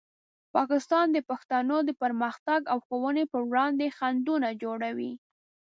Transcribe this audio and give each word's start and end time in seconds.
پاکستان 0.55 1.05
د 1.13 1.17
پښتنو 1.29 1.77
د 1.85 1.89
پرمختګ 2.01 2.59
او 2.71 2.77
ښوونې 2.85 3.23
په 3.33 3.37
وړاندې 3.49 3.93
خنډونه 3.97 4.49
جوړوي. 4.63 5.11